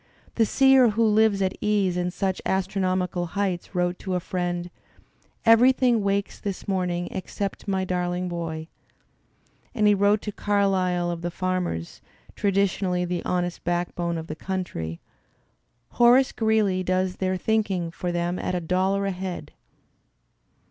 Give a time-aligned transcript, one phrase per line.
[0.33, 4.71] The seer who Kves at ease in such astronomical heights wrote to a friend:
[5.45, 8.67] "Everything wakes this morning except my darling boy."
[9.75, 12.01] And he wrote to Carlyle of the farmers,
[12.35, 14.99] traditionally the honest backbone of the country:
[15.89, 19.51] "Horace Greeley does their thinking for them at a dollar a head."